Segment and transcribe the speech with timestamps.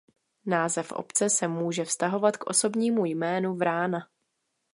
[0.45, 4.07] Název obce se může vztahovat k osobnímu jménu Vrána.